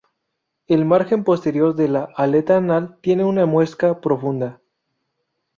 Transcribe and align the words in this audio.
El 0.65 0.83
margen 0.83 1.23
posterior 1.23 1.75
de 1.75 1.87
la 1.87 2.09
aleta 2.15 2.57
anal 2.57 2.97
tiene 3.01 3.23
una 3.23 3.45
muesca 3.45 4.01
profunda. 4.01 4.59